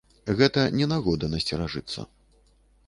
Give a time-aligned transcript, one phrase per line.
[0.39, 2.09] Гэта не нагода насцеражыцца.